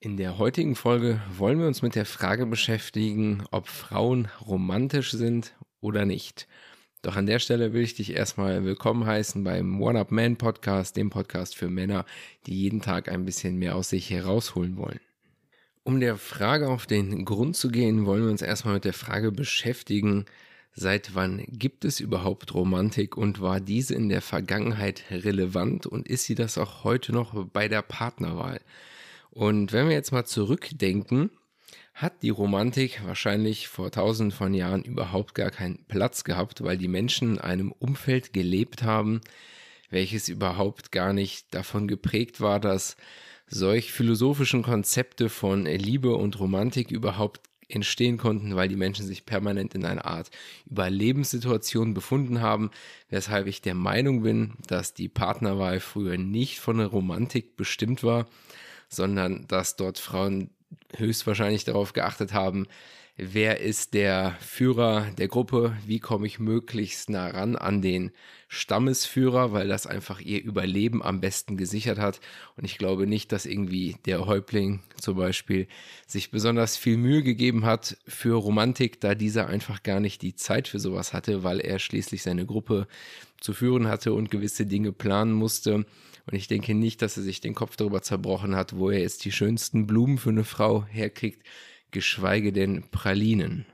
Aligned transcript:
In 0.00 0.16
der 0.16 0.36
heutigen 0.38 0.74
Folge 0.74 1.20
wollen 1.36 1.60
wir 1.60 1.68
uns 1.68 1.82
mit 1.82 1.94
der 1.94 2.04
Frage 2.04 2.46
beschäftigen, 2.46 3.44
ob 3.52 3.68
Frauen 3.68 4.26
romantisch 4.44 5.12
sind 5.12 5.54
oder 5.80 6.04
nicht. 6.04 6.48
Doch 7.02 7.14
an 7.14 7.26
der 7.26 7.38
Stelle 7.38 7.72
will 7.72 7.82
ich 7.82 7.94
dich 7.94 8.12
erstmal 8.14 8.64
willkommen 8.64 9.06
heißen 9.06 9.44
beim 9.44 9.80
One 9.80 10.00
Up 10.00 10.10
Man 10.10 10.36
Podcast, 10.36 10.96
dem 10.96 11.10
Podcast 11.10 11.54
für 11.54 11.68
Männer, 11.68 12.04
die 12.46 12.62
jeden 12.62 12.80
Tag 12.80 13.08
ein 13.08 13.24
bisschen 13.24 13.60
mehr 13.60 13.76
aus 13.76 13.90
sich 13.90 14.10
herausholen 14.10 14.76
wollen. 14.76 15.00
Um 15.84 16.00
der 16.00 16.16
Frage 16.16 16.68
auf 16.68 16.86
den 16.86 17.24
Grund 17.24 17.56
zu 17.56 17.70
gehen, 17.70 18.06
wollen 18.06 18.24
wir 18.24 18.30
uns 18.32 18.42
erstmal 18.42 18.74
mit 18.74 18.84
der 18.84 18.92
Frage 18.92 19.30
beschäftigen, 19.30 20.24
seit 20.74 21.14
wann 21.14 21.44
gibt 21.48 21.84
es 21.84 22.00
überhaupt 22.00 22.54
Romantik 22.54 23.16
und 23.16 23.40
war 23.40 23.60
diese 23.60 23.94
in 23.94 24.08
der 24.08 24.22
Vergangenheit 24.22 25.04
relevant 25.10 25.86
und 25.86 26.08
ist 26.08 26.24
sie 26.24 26.34
das 26.34 26.58
auch 26.58 26.84
heute 26.84 27.12
noch 27.12 27.46
bei 27.46 27.68
der 27.68 27.82
Partnerwahl? 27.82 28.60
Und 29.30 29.72
wenn 29.72 29.88
wir 29.88 29.94
jetzt 29.94 30.12
mal 30.12 30.24
zurückdenken, 30.24 31.30
hat 31.94 32.22
die 32.22 32.30
Romantik 32.30 33.02
wahrscheinlich 33.04 33.68
vor 33.68 33.90
tausenden 33.90 34.36
von 34.36 34.54
Jahren 34.54 34.82
überhaupt 34.82 35.34
gar 35.34 35.50
keinen 35.50 35.84
Platz 35.88 36.24
gehabt, 36.24 36.62
weil 36.62 36.78
die 36.78 36.88
Menschen 36.88 37.34
in 37.34 37.38
einem 37.38 37.72
Umfeld 37.72 38.32
gelebt 38.32 38.82
haben, 38.82 39.20
welches 39.90 40.28
überhaupt 40.28 40.90
gar 40.90 41.12
nicht 41.12 41.54
davon 41.54 41.86
geprägt 41.86 42.40
war, 42.40 42.60
dass 42.60 42.96
solch 43.46 43.92
philosophischen 43.92 44.62
Konzepte 44.62 45.28
von 45.28 45.66
Liebe 45.66 46.14
und 46.14 46.40
Romantik 46.40 46.90
überhaupt 46.90 47.42
entstehen 47.68 48.18
konnten, 48.18 48.54
weil 48.56 48.68
die 48.68 48.76
Menschen 48.76 49.06
sich 49.06 49.26
permanent 49.26 49.74
in 49.74 49.84
einer 49.84 50.04
Art 50.04 50.30
Überlebenssituation 50.70 51.94
befunden 51.94 52.40
haben, 52.40 52.70
weshalb 53.08 53.46
ich 53.46 53.62
der 53.62 53.74
Meinung 53.74 54.22
bin, 54.22 54.54
dass 54.66 54.94
die 54.94 55.08
Partnerwahl 55.08 55.80
früher 55.80 56.18
nicht 56.18 56.60
von 56.60 56.78
der 56.78 56.88
Romantik 56.88 57.56
bestimmt 57.56 58.02
war, 58.02 58.26
sondern 58.88 59.46
dass 59.48 59.76
dort 59.76 59.98
Frauen 59.98 60.50
höchstwahrscheinlich 60.96 61.64
darauf 61.64 61.92
geachtet 61.92 62.32
haben, 62.32 62.66
wer 63.16 63.60
ist 63.60 63.94
der 63.94 64.36
Führer 64.40 65.08
der 65.18 65.28
Gruppe, 65.28 65.76
wie 65.86 66.00
komme 66.00 66.26
ich 66.26 66.38
möglichst 66.38 67.10
nah 67.10 67.28
ran 67.28 67.56
an 67.56 67.82
den 67.82 68.10
Stammesführer, 68.48 69.52
weil 69.52 69.68
das 69.68 69.86
einfach 69.86 70.20
ihr 70.20 70.42
Überleben 70.42 71.02
am 71.02 71.20
besten 71.20 71.56
gesichert 71.56 71.98
hat. 71.98 72.20
Und 72.56 72.64
ich 72.64 72.78
glaube 72.78 73.06
nicht, 73.06 73.32
dass 73.32 73.46
irgendwie 73.46 73.96
der 74.04 74.26
Häuptling 74.26 74.80
zum 75.00 75.16
Beispiel 75.16 75.68
sich 76.06 76.30
besonders 76.30 76.76
viel 76.76 76.96
Mühe 76.96 77.22
gegeben 77.22 77.64
hat 77.64 77.96
für 78.06 78.34
Romantik, 78.34 79.00
da 79.00 79.14
dieser 79.14 79.46
einfach 79.46 79.82
gar 79.82 80.00
nicht 80.00 80.22
die 80.22 80.34
Zeit 80.34 80.68
für 80.68 80.78
sowas 80.78 81.12
hatte, 81.12 81.44
weil 81.44 81.60
er 81.60 81.78
schließlich 81.78 82.22
seine 82.22 82.46
Gruppe 82.46 82.86
zu 83.40 83.54
führen 83.54 83.88
hatte 83.88 84.12
und 84.12 84.30
gewisse 84.30 84.66
Dinge 84.66 84.92
planen 84.92 85.32
musste. 85.32 85.86
Und 86.26 86.34
ich 86.34 86.46
denke 86.46 86.74
nicht, 86.74 87.02
dass 87.02 87.16
er 87.16 87.22
sich 87.22 87.40
den 87.40 87.54
Kopf 87.54 87.76
darüber 87.76 88.02
zerbrochen 88.02 88.54
hat, 88.54 88.76
wo 88.76 88.90
er 88.90 89.00
jetzt 89.00 89.24
die 89.24 89.32
schönsten 89.32 89.86
Blumen 89.86 90.18
für 90.18 90.30
eine 90.30 90.44
Frau 90.44 90.84
herkriegt, 90.84 91.42
geschweige 91.92 92.52
denn 92.52 92.84
Pralinen. 92.90 93.66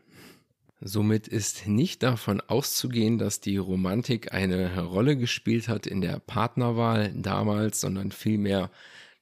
Somit 0.80 1.26
ist 1.26 1.66
nicht 1.66 2.04
davon 2.04 2.40
auszugehen, 2.40 3.18
dass 3.18 3.40
die 3.40 3.56
Romantik 3.56 4.32
eine 4.32 4.80
Rolle 4.80 5.16
gespielt 5.16 5.66
hat 5.68 5.88
in 5.88 6.00
der 6.00 6.20
Partnerwahl 6.20 7.12
damals, 7.14 7.80
sondern 7.80 8.12
vielmehr, 8.12 8.70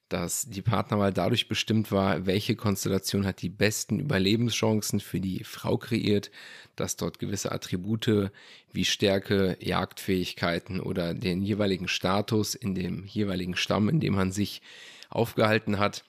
dass 0.07 0.47
die 0.49 0.61
Partnerwahl 0.61 1.11
dadurch 1.11 1.47
bestimmt 1.47 1.91
war, 1.91 2.27
welche 2.27 2.55
Konstellation 2.55 3.25
hat 3.25 3.41
die 3.41 3.49
besten 3.49 3.99
Überlebenschancen 3.99 4.99
für 4.99 5.19
die 5.19 5.43
Frau 5.43 5.77
kreiert, 5.77 6.29
dass 6.75 6.95
dort 6.95 7.17
gewisse 7.17 7.51
Attribute 7.51 8.31
wie 8.71 8.85
Stärke, 8.85 9.57
Jagdfähigkeiten 9.59 10.79
oder 10.79 11.15
den 11.15 11.41
jeweiligen 11.41 11.87
Status 11.87 12.53
in 12.53 12.75
dem 12.75 13.03
jeweiligen 13.05 13.55
Stamm, 13.55 13.89
in 13.89 13.99
dem 13.99 14.13
man 14.13 14.31
sich 14.31 14.61
aufgehalten 15.09 15.79
hat, 15.79 16.05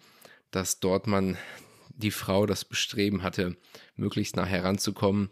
dass 0.51 0.79
dort 0.79 1.07
man 1.07 1.39
die 1.98 2.11
Frau 2.11 2.47
das 2.47 2.64
Bestreben 2.64 3.23
hatte, 3.23 3.57
möglichst 3.97 4.36
nah 4.36 4.47
heranzukommen, 4.47 5.29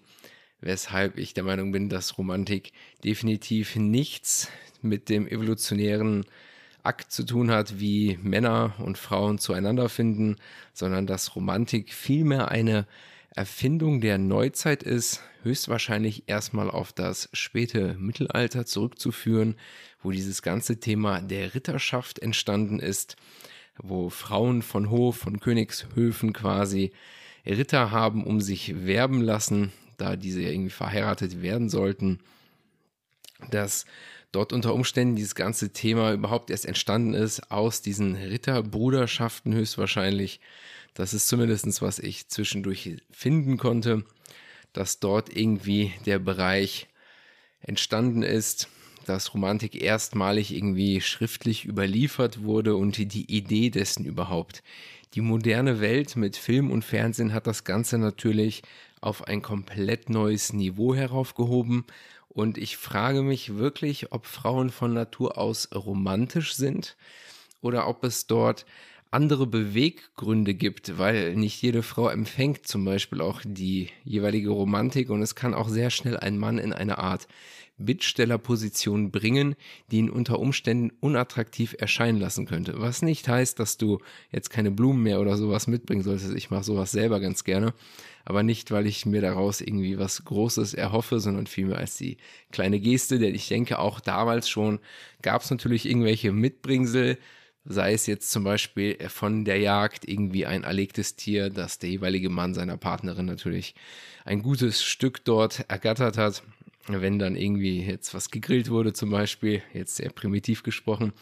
weshalb 0.60 1.16
ich 1.16 1.32
der 1.32 1.44
Meinung 1.44 1.72
bin, 1.72 1.88
dass 1.88 2.18
Romantik 2.18 2.72
definitiv 3.04 3.76
nichts 3.76 4.48
mit 4.82 5.08
dem 5.08 5.26
evolutionären 5.26 6.26
Akt 6.82 7.10
zu 7.10 7.24
tun 7.24 7.50
hat, 7.50 7.80
wie 7.80 8.18
Männer 8.22 8.74
und 8.78 8.98
Frauen 8.98 9.38
zueinander 9.38 9.88
finden, 9.88 10.36
sondern 10.72 11.06
dass 11.06 11.34
Romantik 11.34 11.92
vielmehr 11.92 12.50
eine 12.50 12.86
Erfindung 13.34 14.00
der 14.00 14.18
Neuzeit 14.18 14.82
ist, 14.82 15.22
höchstwahrscheinlich 15.42 16.24
erstmal 16.26 16.70
auf 16.70 16.92
das 16.92 17.28
späte 17.32 17.94
Mittelalter 17.98 18.66
zurückzuführen, 18.66 19.56
wo 20.02 20.10
dieses 20.10 20.42
ganze 20.42 20.80
Thema 20.80 21.20
der 21.20 21.54
Ritterschaft 21.54 22.18
entstanden 22.18 22.78
ist, 22.78 23.16
wo 23.82 24.10
Frauen 24.10 24.62
von 24.62 24.90
Hof, 24.90 25.16
von 25.16 25.40
Königshöfen 25.40 26.32
quasi 26.32 26.92
Ritter 27.44 27.90
haben, 27.90 28.24
um 28.24 28.40
sich 28.40 28.86
werben 28.86 29.20
lassen, 29.20 29.72
da 29.96 30.16
diese 30.16 30.42
irgendwie 30.42 30.70
verheiratet 30.70 31.42
werden 31.42 31.68
sollten, 31.68 32.18
dass 33.50 33.84
dort 34.32 34.52
unter 34.52 34.74
Umständen 34.74 35.16
dieses 35.16 35.34
ganze 35.34 35.72
Thema 35.72 36.12
überhaupt 36.12 36.50
erst 36.50 36.66
entstanden 36.66 37.14
ist 37.14 37.50
aus 37.50 37.82
diesen 37.82 38.16
Ritterbruderschaften 38.16 39.54
höchstwahrscheinlich. 39.54 40.40
Das 40.94 41.14
ist 41.14 41.28
zumindest, 41.28 41.82
was 41.82 41.98
ich 41.98 42.28
zwischendurch 42.28 42.96
finden 43.10 43.58
konnte, 43.58 44.04
dass 44.72 45.00
dort 45.00 45.34
irgendwie 45.34 45.92
der 46.04 46.18
Bereich 46.18 46.88
entstanden 47.60 48.22
ist, 48.22 48.68
dass 49.08 49.32
Romantik 49.34 49.80
erstmalig 49.80 50.54
irgendwie 50.54 51.00
schriftlich 51.00 51.64
überliefert 51.64 52.42
wurde 52.42 52.76
und 52.76 52.96
die 52.98 53.30
Idee 53.34 53.70
dessen 53.70 54.04
überhaupt. 54.04 54.62
Die 55.14 55.20
moderne 55.20 55.80
Welt 55.80 56.16
mit 56.16 56.36
Film 56.36 56.70
und 56.70 56.84
Fernsehen 56.84 57.32
hat 57.32 57.46
das 57.46 57.64
Ganze 57.64 57.98
natürlich 57.98 58.62
auf 59.00 59.26
ein 59.26 59.40
komplett 59.40 60.10
neues 60.10 60.52
Niveau 60.52 60.94
heraufgehoben 60.94 61.84
und 62.28 62.58
ich 62.58 62.76
frage 62.76 63.22
mich 63.22 63.56
wirklich, 63.56 64.12
ob 64.12 64.26
Frauen 64.26 64.70
von 64.70 64.92
Natur 64.92 65.38
aus 65.38 65.70
romantisch 65.74 66.54
sind 66.54 66.96
oder 67.62 67.88
ob 67.88 68.04
es 68.04 68.26
dort 68.26 68.66
andere 69.10 69.46
Beweggründe 69.46 70.52
gibt, 70.52 70.98
weil 70.98 71.34
nicht 71.34 71.62
jede 71.62 71.82
Frau 71.82 72.08
empfängt 72.08 72.66
zum 72.66 72.84
Beispiel 72.84 73.22
auch 73.22 73.40
die 73.44 73.88
jeweilige 74.04 74.50
Romantik 74.50 75.08
und 75.08 75.22
es 75.22 75.34
kann 75.34 75.54
auch 75.54 75.68
sehr 75.68 75.88
schnell 75.88 76.18
ein 76.18 76.36
Mann 76.36 76.58
in 76.58 76.74
eine 76.74 76.98
Art 76.98 77.26
Bittstellerposition 77.78 79.10
bringen, 79.10 79.54
die 79.90 79.98
ihn 79.98 80.10
unter 80.10 80.38
Umständen 80.38 80.92
unattraktiv 81.00 81.76
erscheinen 81.78 82.18
lassen 82.18 82.46
könnte. 82.46 82.74
Was 82.80 83.02
nicht 83.02 83.28
heißt, 83.28 83.58
dass 83.60 83.76
du 83.76 83.98
jetzt 84.30 84.50
keine 84.50 84.70
Blumen 84.70 85.02
mehr 85.02 85.20
oder 85.20 85.36
sowas 85.36 85.66
mitbringen 85.66 86.02
solltest. 86.02 86.34
Ich 86.34 86.50
mache 86.50 86.64
sowas 86.64 86.92
selber 86.92 87.20
ganz 87.20 87.44
gerne. 87.44 87.74
Aber 88.24 88.42
nicht, 88.42 88.70
weil 88.70 88.86
ich 88.86 89.06
mir 89.06 89.20
daraus 89.20 89.60
irgendwie 89.60 89.98
was 89.98 90.24
Großes 90.24 90.74
erhoffe, 90.74 91.20
sondern 91.20 91.46
vielmehr 91.46 91.78
als 91.78 91.96
die 91.96 92.16
kleine 92.50 92.80
Geste, 92.80 93.18
denn 93.18 93.34
ich 93.34 93.48
denke 93.48 93.78
auch 93.78 94.00
damals 94.00 94.48
schon 94.48 94.80
gab 95.22 95.42
es 95.42 95.50
natürlich 95.50 95.86
irgendwelche 95.86 96.32
Mitbringsel, 96.32 97.18
sei 97.64 97.92
es 97.92 98.06
jetzt 98.06 98.30
zum 98.30 98.42
Beispiel 98.42 98.96
von 99.08 99.44
der 99.44 99.58
Jagd 99.58 100.08
irgendwie 100.08 100.46
ein 100.46 100.64
erlegtes 100.64 101.16
Tier, 101.16 101.50
das 101.50 101.78
der 101.78 101.90
jeweilige 101.90 102.30
Mann 102.30 102.54
seiner 102.54 102.76
Partnerin 102.76 103.26
natürlich 103.26 103.74
ein 104.24 104.42
gutes 104.42 104.82
Stück 104.82 105.24
dort 105.24 105.64
ergattert 105.68 106.18
hat 106.18 106.42
wenn 106.88 107.18
dann 107.18 107.36
irgendwie 107.36 107.82
jetzt 107.82 108.14
was 108.14 108.30
gegrillt 108.30 108.70
wurde 108.70 108.92
zum 108.92 109.10
Beispiel, 109.10 109.62
jetzt 109.72 109.96
sehr 109.96 110.10
primitiv 110.10 110.62
gesprochen. 110.62 111.12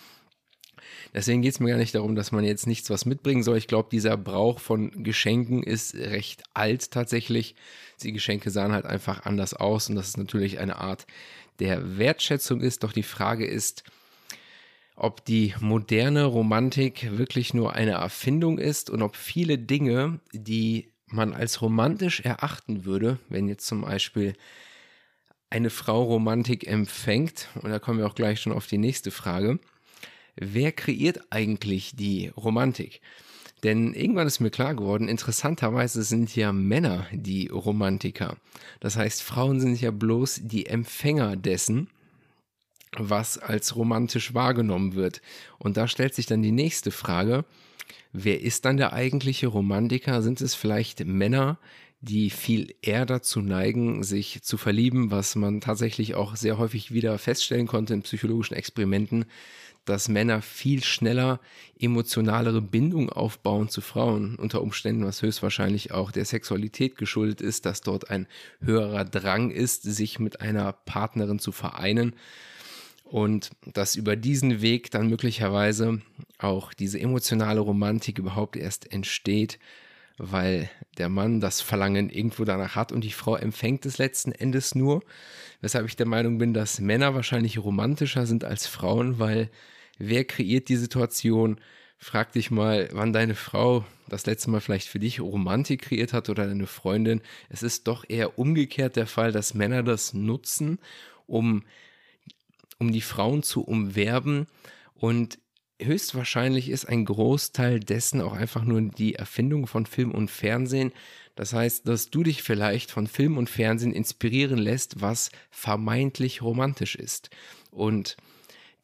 Deswegen 1.14 1.42
geht 1.42 1.52
es 1.52 1.60
mir 1.60 1.70
gar 1.70 1.78
nicht 1.78 1.94
darum, 1.94 2.14
dass 2.14 2.32
man 2.32 2.44
jetzt 2.44 2.66
nichts 2.66 2.90
was 2.90 3.06
mitbringen 3.06 3.42
soll. 3.42 3.56
Ich 3.56 3.68
glaube, 3.68 3.88
dieser 3.90 4.16
Brauch 4.16 4.58
von 4.58 5.04
Geschenken 5.04 5.62
ist 5.62 5.94
recht 5.94 6.42
alt 6.52 6.90
tatsächlich. 6.90 7.54
Die 8.02 8.12
Geschenke 8.12 8.50
sahen 8.50 8.72
halt 8.72 8.84
einfach 8.84 9.24
anders 9.24 9.54
aus 9.54 9.88
und 9.88 9.96
das 9.96 10.08
ist 10.08 10.18
natürlich 10.18 10.58
eine 10.58 10.76
Art 10.76 11.06
der 11.58 11.98
Wertschätzung 11.98 12.60
ist. 12.60 12.82
Doch 12.82 12.92
die 12.92 13.02
Frage 13.02 13.46
ist, 13.46 13.84
ob 14.96 15.24
die 15.24 15.54
moderne 15.60 16.24
Romantik 16.24 17.16
wirklich 17.16 17.54
nur 17.54 17.72
eine 17.74 17.92
Erfindung 17.92 18.58
ist 18.58 18.90
und 18.90 19.02
ob 19.02 19.16
viele 19.16 19.58
Dinge, 19.58 20.20
die 20.32 20.92
man 21.06 21.32
als 21.32 21.62
romantisch 21.62 22.20
erachten 22.20 22.84
würde, 22.84 23.18
wenn 23.28 23.48
jetzt 23.48 23.66
zum 23.66 23.82
Beispiel 23.82 24.34
eine 25.54 25.70
Frau 25.70 26.02
Romantik 26.02 26.66
empfängt, 26.66 27.48
und 27.62 27.70
da 27.70 27.78
kommen 27.78 28.00
wir 28.00 28.06
auch 28.06 28.16
gleich 28.16 28.40
schon 28.40 28.52
auf 28.52 28.66
die 28.66 28.78
nächste 28.78 29.12
Frage, 29.12 29.60
wer 30.34 30.72
kreiert 30.72 31.20
eigentlich 31.30 31.94
die 31.94 32.32
Romantik? 32.36 33.00
Denn 33.62 33.94
irgendwann 33.94 34.26
ist 34.26 34.40
mir 34.40 34.50
klar 34.50 34.74
geworden, 34.74 35.08
interessanterweise 35.08 36.02
sind 36.02 36.34
ja 36.34 36.52
Männer 36.52 37.06
die 37.12 37.46
Romantiker. 37.46 38.36
Das 38.80 38.96
heißt, 38.96 39.22
Frauen 39.22 39.60
sind 39.60 39.80
ja 39.80 39.92
bloß 39.92 40.40
die 40.42 40.66
Empfänger 40.66 41.36
dessen, 41.36 41.88
was 42.96 43.38
als 43.38 43.76
romantisch 43.76 44.34
wahrgenommen 44.34 44.94
wird. 44.94 45.22
Und 45.58 45.76
da 45.76 45.86
stellt 45.86 46.14
sich 46.14 46.26
dann 46.26 46.42
die 46.42 46.52
nächste 46.52 46.90
Frage, 46.90 47.44
wer 48.12 48.40
ist 48.40 48.64
dann 48.64 48.76
der 48.76 48.92
eigentliche 48.92 49.46
Romantiker? 49.46 50.20
Sind 50.20 50.40
es 50.40 50.54
vielleicht 50.54 51.04
Männer, 51.06 51.58
die 52.04 52.30
viel 52.30 52.74
eher 52.82 53.06
dazu 53.06 53.40
neigen, 53.40 54.04
sich 54.04 54.42
zu 54.42 54.56
verlieben, 54.56 55.10
was 55.10 55.36
man 55.36 55.60
tatsächlich 55.60 56.14
auch 56.14 56.36
sehr 56.36 56.58
häufig 56.58 56.92
wieder 56.92 57.18
feststellen 57.18 57.66
konnte 57.66 57.94
in 57.94 58.02
psychologischen 58.02 58.54
Experimenten, 58.54 59.24
dass 59.84 60.08
Männer 60.08 60.40
viel 60.40 60.82
schneller 60.82 61.40
emotionalere 61.78 62.62
Bindung 62.62 63.10
aufbauen 63.10 63.68
zu 63.68 63.80
Frauen, 63.80 64.36
unter 64.36 64.62
Umständen, 64.62 65.04
was 65.04 65.22
höchstwahrscheinlich 65.22 65.92
auch 65.92 66.10
der 66.10 66.24
Sexualität 66.24 66.96
geschuldet 66.96 67.40
ist, 67.40 67.66
dass 67.66 67.80
dort 67.80 68.10
ein 68.10 68.26
höherer 68.60 69.04
Drang 69.04 69.50
ist, 69.50 69.82
sich 69.82 70.18
mit 70.18 70.40
einer 70.40 70.72
Partnerin 70.72 71.38
zu 71.38 71.52
vereinen. 71.52 72.14
Und 73.04 73.50
dass 73.72 73.96
über 73.96 74.16
diesen 74.16 74.62
Weg 74.62 74.90
dann 74.90 75.08
möglicherweise 75.08 76.00
auch 76.38 76.72
diese 76.72 76.98
emotionale 76.98 77.60
Romantik 77.60 78.18
überhaupt 78.18 78.56
erst 78.56 78.90
entsteht, 78.92 79.58
weil 80.16 80.70
der 80.98 81.08
Mann 81.08 81.40
das 81.40 81.60
Verlangen 81.60 82.10
irgendwo 82.10 82.44
danach 82.44 82.76
hat 82.76 82.92
und 82.92 83.02
die 83.02 83.12
Frau 83.12 83.36
empfängt 83.36 83.84
es 83.86 83.98
letzten 83.98 84.32
Endes 84.32 84.74
nur. 84.74 85.02
Weshalb 85.60 85.86
ich 85.86 85.96
der 85.96 86.06
Meinung 86.06 86.38
bin, 86.38 86.54
dass 86.54 86.80
Männer 86.80 87.14
wahrscheinlich 87.14 87.58
romantischer 87.58 88.26
sind 88.26 88.44
als 88.44 88.66
Frauen, 88.66 89.18
weil 89.18 89.50
wer 89.98 90.24
kreiert 90.24 90.68
die 90.68 90.76
Situation? 90.76 91.58
Frag 91.98 92.32
dich 92.32 92.50
mal, 92.50 92.88
wann 92.92 93.12
deine 93.12 93.34
Frau 93.34 93.84
das 94.08 94.26
letzte 94.26 94.50
Mal 94.50 94.60
vielleicht 94.60 94.88
für 94.88 94.98
dich 94.98 95.20
Romantik 95.20 95.82
kreiert 95.82 96.12
hat 96.12 96.28
oder 96.28 96.46
deine 96.46 96.66
Freundin. 96.66 97.22
Es 97.48 97.62
ist 97.62 97.88
doch 97.88 98.04
eher 98.06 98.38
umgekehrt 98.38 98.96
der 98.96 99.06
Fall, 99.06 99.32
dass 99.32 99.54
Männer 99.54 99.82
das 99.82 100.12
nutzen, 100.12 100.78
um, 101.26 101.64
um 102.78 102.92
die 102.92 103.00
Frauen 103.00 103.42
zu 103.42 103.62
umwerben 103.64 104.46
und 104.94 105.38
höchstwahrscheinlich 105.80 106.68
ist 106.68 106.86
ein 106.86 107.04
Großteil 107.04 107.80
dessen 107.80 108.20
auch 108.20 108.32
einfach 108.32 108.64
nur 108.64 108.80
die 108.82 109.14
Erfindung 109.14 109.66
von 109.66 109.86
Film 109.86 110.12
und 110.12 110.30
Fernsehen. 110.30 110.92
Das 111.34 111.52
heißt, 111.52 111.88
dass 111.88 112.10
du 112.10 112.22
dich 112.22 112.42
vielleicht 112.42 112.90
von 112.90 113.06
Film 113.06 113.38
und 113.38 113.50
Fernsehen 113.50 113.92
inspirieren 113.92 114.58
lässt, 114.58 115.00
was 115.00 115.30
vermeintlich 115.50 116.42
romantisch 116.42 116.94
ist. 116.94 117.30
Und 117.70 118.16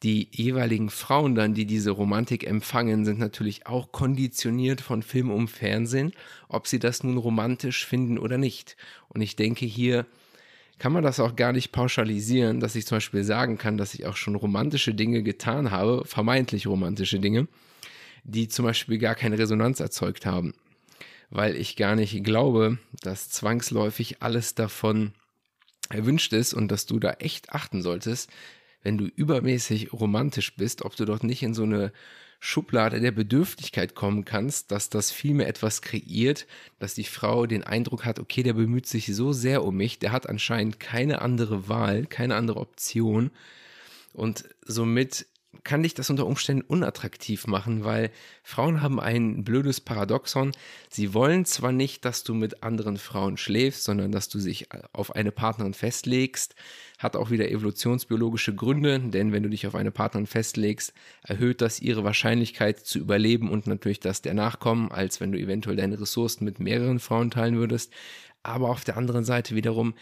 die 0.03 0.29
jeweiligen 0.31 0.89
Frauen 0.89 1.35
dann, 1.35 1.53
die 1.53 1.65
diese 1.65 1.91
Romantik 1.91 2.43
empfangen, 2.43 3.05
sind 3.05 3.19
natürlich 3.19 3.67
auch 3.67 3.91
konditioniert 3.91 4.81
von 4.81 5.03
Film 5.03 5.29
und 5.29 5.47
Fernsehen, 5.47 6.11
ob 6.49 6.67
sie 6.67 6.79
das 6.79 7.03
nun 7.03 7.17
romantisch 7.17 7.85
finden 7.85 8.17
oder 8.17 8.37
nicht. 8.37 8.75
Und 9.09 9.21
ich 9.21 9.35
denke, 9.35 9.65
hier 9.65 10.07
kann 10.81 10.93
man 10.93 11.03
das 11.03 11.19
auch 11.19 11.35
gar 11.35 11.53
nicht 11.53 11.71
pauschalisieren, 11.71 12.59
dass 12.59 12.73
ich 12.73 12.87
zum 12.87 12.95
Beispiel 12.95 13.23
sagen 13.23 13.59
kann, 13.59 13.77
dass 13.77 13.93
ich 13.93 14.07
auch 14.07 14.15
schon 14.15 14.33
romantische 14.33 14.95
Dinge 14.95 15.21
getan 15.21 15.69
habe, 15.69 16.01
vermeintlich 16.05 16.65
romantische 16.65 17.19
Dinge, 17.19 17.47
die 18.23 18.47
zum 18.47 18.65
Beispiel 18.65 18.97
gar 18.97 19.13
keine 19.13 19.37
Resonanz 19.37 19.79
erzeugt 19.79 20.25
haben. 20.25 20.55
Weil 21.29 21.55
ich 21.55 21.75
gar 21.75 21.95
nicht 21.95 22.23
glaube, 22.23 22.79
dass 22.99 23.29
zwangsläufig 23.29 24.23
alles 24.23 24.55
davon 24.55 25.13
erwünscht 25.89 26.33
ist 26.33 26.55
und 26.55 26.69
dass 26.71 26.87
du 26.87 26.97
da 26.97 27.11
echt 27.19 27.51
achten 27.51 27.83
solltest, 27.83 28.31
wenn 28.81 28.97
du 28.97 29.05
übermäßig 29.05 29.93
romantisch 29.93 30.55
bist, 30.55 30.83
ob 30.83 30.95
du 30.95 31.05
dort 31.05 31.23
nicht 31.23 31.43
in 31.43 31.53
so 31.53 31.61
eine 31.61 31.93
Schublade 32.43 32.99
der 32.99 33.11
Bedürftigkeit 33.11 33.93
kommen 33.93 34.25
kannst, 34.25 34.71
dass 34.71 34.89
das 34.89 35.11
vielmehr 35.11 35.47
etwas 35.47 35.83
kreiert, 35.83 36.47
dass 36.79 36.95
die 36.95 37.03
Frau 37.03 37.45
den 37.45 37.63
Eindruck 37.63 38.03
hat, 38.03 38.19
okay, 38.19 38.41
der 38.41 38.53
bemüht 38.53 38.87
sich 38.87 39.15
so 39.15 39.31
sehr 39.31 39.63
um 39.63 39.77
mich, 39.77 39.99
der 39.99 40.11
hat 40.11 40.27
anscheinend 40.27 40.79
keine 40.79 41.21
andere 41.21 41.69
Wahl, 41.69 42.07
keine 42.07 42.35
andere 42.35 42.59
Option. 42.59 43.29
Und 44.13 44.45
somit 44.65 45.27
kann 45.63 45.83
dich 45.83 45.93
das 45.93 46.09
unter 46.09 46.25
Umständen 46.25 46.63
unattraktiv 46.63 47.47
machen, 47.47 47.83
weil 47.83 48.11
Frauen 48.43 48.81
haben 48.81 48.99
ein 48.99 49.43
blödes 49.43 49.81
Paradoxon. 49.81 50.51
Sie 50.89 51.13
wollen 51.13 51.45
zwar 51.45 51.71
nicht, 51.71 52.05
dass 52.05 52.23
du 52.23 52.33
mit 52.33 52.63
anderen 52.63 52.97
Frauen 52.97 53.37
schläfst, 53.37 53.83
sondern 53.83 54.11
dass 54.11 54.29
du 54.29 54.39
dich 54.39 54.67
auf 54.93 55.15
eine 55.15 55.31
Partnerin 55.31 55.73
festlegst. 55.73 56.55
Hat 56.97 57.15
auch 57.15 57.31
wieder 57.31 57.49
evolutionsbiologische 57.49 58.53
Gründe, 58.53 58.99
denn 58.99 59.31
wenn 59.31 59.43
du 59.43 59.49
dich 59.49 59.67
auf 59.67 59.75
eine 59.75 59.91
Partnerin 59.91 60.27
festlegst, 60.27 60.93
erhöht 61.23 61.61
das 61.61 61.79
ihre 61.79 62.03
Wahrscheinlichkeit 62.03 62.79
zu 62.79 62.99
überleben 62.99 63.49
und 63.49 63.67
natürlich 63.67 63.99
das 63.99 64.21
der 64.21 64.33
Nachkommen, 64.33 64.91
als 64.91 65.19
wenn 65.19 65.31
du 65.31 65.39
eventuell 65.39 65.75
deine 65.75 65.99
Ressourcen 65.99 66.45
mit 66.45 66.59
mehreren 66.59 66.99
Frauen 66.99 67.31
teilen 67.31 67.57
würdest. 67.57 67.91
Aber 68.43 68.69
auf 68.69 68.83
der 68.83 68.97
anderen 68.97 69.23
Seite 69.23 69.55
wiederum 69.55 69.93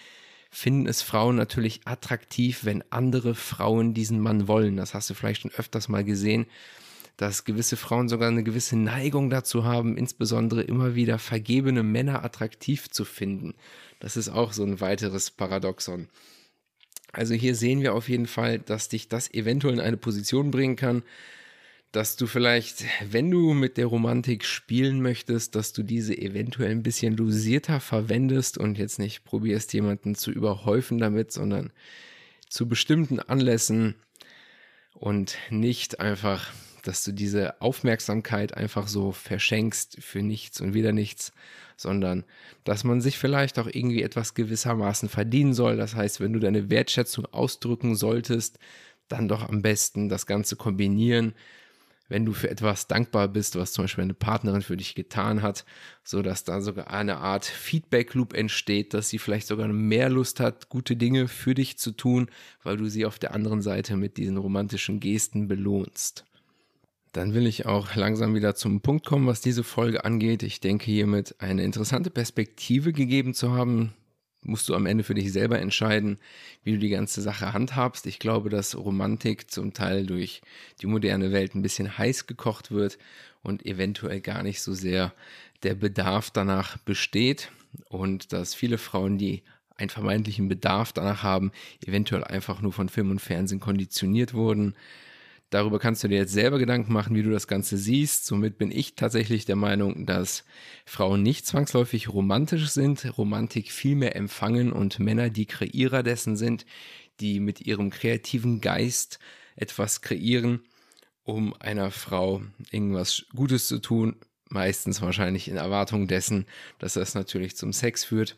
finden 0.49 0.87
es 0.87 1.01
Frauen 1.01 1.35
natürlich 1.35 1.81
attraktiv, 1.85 2.65
wenn 2.65 2.83
andere 2.89 3.35
Frauen 3.35 3.93
diesen 3.93 4.19
Mann 4.19 4.47
wollen. 4.47 4.77
Das 4.77 4.93
hast 4.93 5.09
du 5.09 5.13
vielleicht 5.13 5.41
schon 5.41 5.51
öfters 5.51 5.89
mal 5.89 6.03
gesehen, 6.03 6.47
dass 7.17 7.43
gewisse 7.43 7.75
Frauen 7.75 8.07
sogar 8.09 8.29
eine 8.29 8.43
gewisse 8.43 8.77
Neigung 8.77 9.29
dazu 9.29 9.65
haben, 9.65 9.97
insbesondere 9.97 10.61
immer 10.61 10.95
wieder 10.95 11.19
vergebene 11.19 11.83
Männer 11.83 12.23
attraktiv 12.23 12.89
zu 12.89 13.05
finden. 13.05 13.55
Das 13.99 14.17
ist 14.17 14.29
auch 14.29 14.53
so 14.53 14.63
ein 14.63 14.79
weiteres 14.79 15.29
Paradoxon. 15.29 16.07
Also 17.11 17.33
hier 17.33 17.55
sehen 17.55 17.81
wir 17.81 17.93
auf 17.93 18.07
jeden 18.07 18.27
Fall, 18.27 18.59
dass 18.59 18.87
dich 18.87 19.09
das 19.09 19.33
eventuell 19.33 19.73
in 19.73 19.79
eine 19.79 19.97
Position 19.97 20.51
bringen 20.51 20.75
kann, 20.75 21.03
dass 21.91 22.15
du 22.15 22.27
vielleicht, 22.27 22.85
wenn 23.09 23.31
du 23.31 23.53
mit 23.53 23.77
der 23.77 23.87
Romantik 23.87 24.45
spielen 24.45 25.01
möchtest, 25.01 25.55
dass 25.55 25.73
du 25.73 25.81
diese 25.81 26.15
eventuell 26.15 26.71
ein 26.71 26.83
bisschen 26.83 27.15
dosierter 27.15 27.79
verwendest 27.79 28.57
und 28.57 28.77
jetzt 28.77 28.99
nicht 28.99 29.23
probierst, 29.23 29.73
jemanden 29.73 30.13
zu 30.13 30.31
überhäufen 30.31 30.99
damit, 30.99 31.31
sondern 31.31 31.71
zu 32.47 32.67
bestimmten 32.67 33.19
Anlässen 33.19 33.95
und 34.93 35.37
nicht 35.49 35.99
einfach, 35.99 36.51
dass 36.83 37.03
du 37.03 37.11
diese 37.11 37.59
Aufmerksamkeit 37.59 38.53
einfach 38.53 38.87
so 38.87 39.11
verschenkst 39.11 39.97
für 39.99 40.21
nichts 40.21 40.61
und 40.61 40.75
wieder 40.75 40.91
nichts, 40.91 41.31
sondern 41.75 42.23
dass 42.65 42.83
man 42.83 43.01
sich 43.01 43.17
vielleicht 43.17 43.57
auch 43.57 43.67
irgendwie 43.67 44.03
etwas 44.03 44.35
gewissermaßen 44.35 45.09
verdienen 45.09 45.55
soll. 45.55 45.75
Das 45.75 45.95
heißt, 45.95 46.19
wenn 46.19 46.33
du 46.33 46.39
deine 46.39 46.69
Wertschätzung 46.69 47.25
ausdrücken 47.25 47.95
solltest, 47.95 48.59
dann 49.07 49.27
doch 49.27 49.49
am 49.49 49.63
besten 49.63 50.07
das 50.07 50.27
Ganze 50.27 50.55
kombinieren 50.55 51.33
wenn 52.09 52.25
du 52.25 52.33
für 52.33 52.49
etwas 52.49 52.87
dankbar 52.87 53.27
bist, 53.27 53.55
was 53.55 53.71
zum 53.71 53.85
Beispiel 53.85 54.03
eine 54.03 54.15
Partnerin 54.15 54.61
für 54.61 54.75
dich 54.75 54.95
getan 54.95 55.41
hat, 55.41 55.63
so 56.03 56.21
dass 56.21 56.43
da 56.43 56.59
sogar 56.59 56.89
eine 56.89 57.17
Art 57.17 57.45
Feedback 57.45 58.15
Loop 58.15 58.33
entsteht, 58.33 58.93
dass 58.93 59.09
sie 59.09 59.19
vielleicht 59.19 59.47
sogar 59.47 59.67
mehr 59.67 60.09
Lust 60.09 60.39
hat, 60.39 60.69
gute 60.69 60.95
Dinge 60.95 61.27
für 61.27 61.53
dich 61.53 61.77
zu 61.77 61.91
tun, 61.91 62.29
weil 62.63 62.77
du 62.77 62.89
sie 62.89 63.05
auf 63.05 63.19
der 63.19 63.33
anderen 63.33 63.61
Seite 63.61 63.95
mit 63.95 64.17
diesen 64.17 64.37
romantischen 64.37 64.99
Gesten 64.99 65.47
belohnst. 65.47 66.25
Dann 67.11 67.33
will 67.33 67.47
ich 67.47 67.65
auch 67.65 67.95
langsam 67.95 68.35
wieder 68.35 68.55
zum 68.55 68.81
Punkt 68.81 69.05
kommen, 69.05 69.27
was 69.27 69.41
diese 69.41 69.63
Folge 69.63 70.05
angeht. 70.05 70.43
Ich 70.43 70.59
denke 70.59 70.85
hiermit 70.85 71.35
eine 71.39 71.63
interessante 71.63 72.09
Perspektive 72.09 72.93
gegeben 72.93 73.33
zu 73.33 73.51
haben, 73.51 73.93
musst 74.41 74.69
du 74.69 74.75
am 74.75 74.85
Ende 74.85 75.03
für 75.03 75.13
dich 75.13 75.31
selber 75.31 75.59
entscheiden, 75.59 76.17
wie 76.63 76.73
du 76.73 76.77
die 76.79 76.89
ganze 76.89 77.21
Sache 77.21 77.53
handhabst. 77.53 78.05
Ich 78.05 78.19
glaube, 78.19 78.49
dass 78.49 78.77
Romantik 78.77 79.51
zum 79.51 79.73
Teil 79.73 80.05
durch 80.05 80.41
die 80.81 80.87
moderne 80.87 81.31
Welt 81.31 81.55
ein 81.55 81.61
bisschen 81.61 81.97
heiß 81.97 82.27
gekocht 82.27 82.71
wird 82.71 82.97
und 83.43 83.65
eventuell 83.65 84.21
gar 84.21 84.43
nicht 84.43 84.61
so 84.61 84.73
sehr 84.73 85.13
der 85.63 85.75
Bedarf 85.75 86.31
danach 86.31 86.77
besteht 86.77 87.51
und 87.89 88.33
dass 88.33 88.55
viele 88.55 88.77
Frauen, 88.77 89.17
die 89.17 89.43
einen 89.75 89.89
vermeintlichen 89.89 90.47
Bedarf 90.49 90.93
danach 90.93 91.23
haben, 91.23 91.51
eventuell 91.85 92.23
einfach 92.23 92.61
nur 92.61 92.73
von 92.73 92.89
Film 92.89 93.11
und 93.11 93.19
Fernsehen 93.19 93.59
konditioniert 93.59 94.33
wurden, 94.33 94.75
Darüber 95.49 95.79
kannst 95.79 96.03
du 96.03 96.07
dir 96.07 96.17
jetzt 96.17 96.33
selber 96.33 96.59
Gedanken 96.59 96.93
machen, 96.93 97.15
wie 97.15 97.23
du 97.23 97.31
das 97.31 97.47
Ganze 97.47 97.77
siehst. 97.77 98.25
Somit 98.25 98.59
bin 98.59 98.69
ich 98.71 98.95
tatsächlich 98.95 99.45
der 99.45 99.55
Meinung, 99.55 100.05
dass 100.05 100.43
Frauen 100.85 101.23
nicht 101.23 101.47
zwangsläufig 101.47 102.09
romantisch 102.09 102.69
sind, 102.69 103.17
Romantik 103.17 103.71
viel 103.71 103.95
mehr 103.95 104.15
empfangen 104.15 104.71
und 104.71 104.99
Männer 104.99 105.29
die 105.29 105.47
Kreierer 105.47 106.03
dessen 106.03 106.37
sind, 106.37 106.65
die 107.19 107.39
mit 107.39 107.61
ihrem 107.61 107.89
kreativen 107.89 108.61
Geist 108.61 109.19
etwas 109.55 110.01
kreieren, 110.01 110.61
um 111.23 111.53
einer 111.59 111.89
Frau 111.89 112.41
irgendwas 112.71 113.25
Gutes 113.35 113.67
zu 113.67 113.79
tun, 113.79 114.17
meistens 114.49 115.01
wahrscheinlich 115.01 115.47
in 115.47 115.57
Erwartung 115.57 116.07
dessen, 116.07 116.45
dass 116.77 116.93
das 116.93 117.15
natürlich 117.15 117.55
zum 117.55 117.73
Sex 117.73 118.03
führt. 118.03 118.35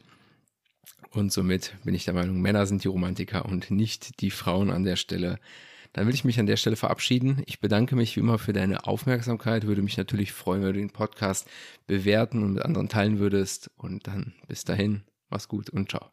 Und 1.10 1.34
somit 1.34 1.76
bin 1.84 1.94
ich 1.94 2.06
der 2.06 2.14
Meinung, 2.14 2.42
Männer 2.42 2.66
sind 2.66 2.86
die 2.86 2.88
Romantiker 2.88 3.46
und 3.46 3.70
nicht 3.70 4.22
die 4.22 4.32
Frauen 4.32 4.72
an 4.72 4.86
der 4.86 4.96
Stelle. 4.96 5.40
Dann 5.94 6.08
will 6.08 6.14
ich 6.14 6.24
mich 6.24 6.40
an 6.40 6.46
der 6.46 6.58
Stelle 6.58 6.76
verabschieden. 6.76 7.44
Ich 7.46 7.60
bedanke 7.60 7.96
mich 7.96 8.16
wie 8.16 8.22
immer 8.22 8.40
für 8.40 8.54
deine 8.54 8.86
Aufmerksamkeit. 8.86 9.68
Würde 9.68 9.82
mich 9.82 9.98
natürlich 9.98 10.32
freuen, 10.32 10.62
wenn 10.64 10.74
du 10.74 10.80
den 10.80 10.90
Podcast 10.90 11.48
bewerten 11.88 12.44
und 12.44 12.54
mit 12.54 12.64
anderen 12.64 12.90
teilen 12.90 13.20
würdest. 13.20 13.70
Und 13.78 14.08
dann 14.08 14.34
bis 14.48 14.64
dahin, 14.64 15.04
mach's 15.30 15.48
gut 15.48 15.70
und 15.70 15.90
ciao. 15.90 16.10